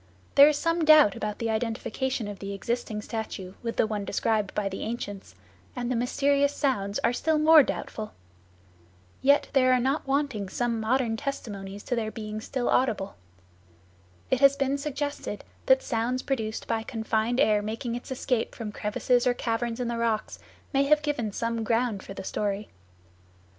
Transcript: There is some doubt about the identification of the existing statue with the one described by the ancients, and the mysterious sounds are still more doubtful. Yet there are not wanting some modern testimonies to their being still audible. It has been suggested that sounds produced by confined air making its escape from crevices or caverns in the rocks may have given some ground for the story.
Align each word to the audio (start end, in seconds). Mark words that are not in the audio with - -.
There 0.33 0.49
is 0.49 0.57
some 0.57 0.83
doubt 0.83 1.15
about 1.15 1.37
the 1.37 1.51
identification 1.51 2.27
of 2.27 2.39
the 2.39 2.53
existing 2.55 3.03
statue 3.03 3.53
with 3.61 3.75
the 3.77 3.85
one 3.85 4.03
described 4.03 4.51
by 4.55 4.67
the 4.67 4.81
ancients, 4.81 5.35
and 5.75 5.91
the 5.91 5.95
mysterious 5.95 6.55
sounds 6.55 6.97
are 7.03 7.13
still 7.13 7.37
more 7.37 7.61
doubtful. 7.61 8.13
Yet 9.21 9.49
there 9.53 9.71
are 9.73 9.79
not 9.79 10.07
wanting 10.07 10.49
some 10.49 10.79
modern 10.79 11.17
testimonies 11.17 11.83
to 11.83 11.95
their 11.95 12.09
being 12.09 12.41
still 12.41 12.67
audible. 12.67 13.15
It 14.31 14.39
has 14.39 14.55
been 14.55 14.79
suggested 14.79 15.43
that 15.67 15.83
sounds 15.83 16.23
produced 16.23 16.65
by 16.65 16.81
confined 16.81 17.39
air 17.39 17.61
making 17.61 17.93
its 17.93 18.09
escape 18.09 18.55
from 18.55 18.71
crevices 18.71 19.27
or 19.27 19.35
caverns 19.35 19.79
in 19.79 19.87
the 19.87 19.99
rocks 19.99 20.39
may 20.73 20.85
have 20.85 21.03
given 21.03 21.31
some 21.31 21.63
ground 21.63 22.01
for 22.01 22.15
the 22.15 22.23
story. 22.23 22.69